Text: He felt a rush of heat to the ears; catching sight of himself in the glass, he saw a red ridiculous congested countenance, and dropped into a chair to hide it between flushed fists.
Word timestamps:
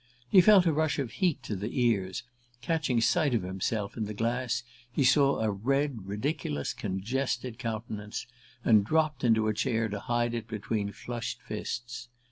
He 0.31 0.41
felt 0.41 0.65
a 0.65 0.73
rush 0.73 0.97
of 0.97 1.11
heat 1.11 1.43
to 1.43 1.55
the 1.55 1.79
ears; 1.79 2.23
catching 2.61 3.01
sight 3.01 3.35
of 3.35 3.43
himself 3.43 3.95
in 3.95 4.05
the 4.05 4.15
glass, 4.15 4.63
he 4.91 5.03
saw 5.03 5.37
a 5.41 5.51
red 5.51 6.07
ridiculous 6.07 6.73
congested 6.73 7.59
countenance, 7.59 8.25
and 8.65 8.83
dropped 8.83 9.23
into 9.23 9.47
a 9.47 9.53
chair 9.53 9.89
to 9.89 9.99
hide 9.99 10.33
it 10.33 10.47
between 10.47 10.91
flushed 10.91 11.39
fists. 11.43 12.07